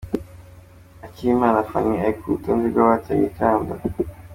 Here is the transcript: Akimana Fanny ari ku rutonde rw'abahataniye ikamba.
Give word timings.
Akimana 1.05 1.65
Fanny 1.69 2.01
ari 2.03 2.13
ku 2.19 2.25
rutonde 2.33 2.65
rw'abahataniye 2.71 3.27
ikamba. 3.31 3.73